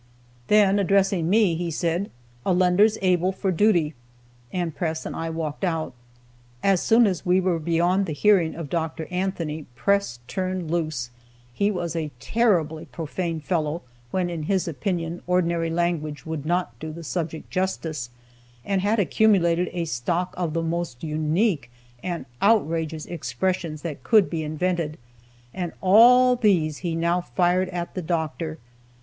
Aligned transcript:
Then 0.47 0.79
addressing 0.79 1.29
me, 1.29 1.53
he 1.53 1.69
said: 1.69 2.09
"Allender's 2.43 2.97
able 3.03 3.31
for 3.31 3.51
duty;" 3.51 3.93
and 4.51 4.75
Press 4.75 5.05
and 5.05 5.15
I 5.15 5.29
walked 5.29 5.63
out. 5.63 5.93
As 6.63 6.81
soon 6.81 7.05
as 7.05 7.23
we 7.23 7.39
were 7.39 7.59
beyond 7.59 8.07
the 8.07 8.13
hearing 8.13 8.55
of 8.55 8.67
Dr. 8.67 9.05
Anthony, 9.11 9.67
Press 9.75 10.17
turned 10.27 10.71
loose. 10.71 11.11
He 11.53 11.69
was 11.69 11.95
a 11.95 12.09
terribly 12.19 12.85
profane 12.85 13.41
fellow 13.41 13.83
when, 14.09 14.27
in 14.27 14.41
his 14.49 14.67
opinion, 14.67 15.21
ordinary 15.27 15.69
language 15.69 16.25
would 16.25 16.47
not 16.47 16.79
do 16.79 16.91
the 16.91 17.03
subject 17.03 17.51
justice, 17.51 18.09
and 18.65 18.81
had 18.81 18.97
accumulated 18.97 19.69
a 19.71 19.85
stock 19.85 20.33
of 20.35 20.53
the 20.55 20.63
most 20.63 21.03
unique 21.03 21.69
and 22.01 22.25
outrageous 22.41 23.05
expressions 23.05 23.83
that 23.83 24.01
could 24.01 24.31
be 24.31 24.41
invented, 24.41 24.97
and 25.53 25.73
all 25.79 26.35
these 26.35 26.77
he 26.79 26.95
now 26.95 27.21
fired 27.21 27.69
at 27.69 27.93
the 27.93 28.01
Doctor. 28.01 28.57